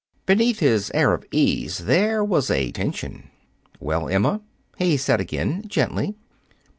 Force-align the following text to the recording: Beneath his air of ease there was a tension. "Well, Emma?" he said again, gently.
Beneath 0.25 0.57
his 0.61 0.89
air 0.95 1.13
of 1.13 1.23
ease 1.29 1.85
there 1.85 2.23
was 2.23 2.49
a 2.49 2.71
tension. 2.71 3.29
"Well, 3.79 4.09
Emma?" 4.09 4.41
he 4.79 4.97
said 4.97 5.21
again, 5.21 5.63
gently. 5.67 6.15